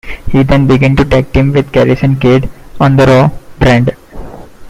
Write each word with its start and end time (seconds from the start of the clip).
He 0.31 0.41
then 0.41 0.65
began 0.65 0.95
to 0.95 1.05
tag 1.05 1.31
team 1.31 1.51
with 1.53 1.71
Garrison 1.71 2.15
Cade 2.15 2.49
on 2.79 2.95
the 2.95 3.05
"Raw" 3.05 3.29
brand. 3.59 3.95